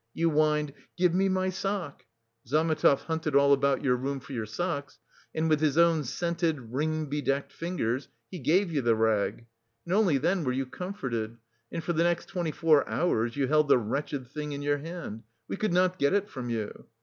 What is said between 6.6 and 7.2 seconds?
ring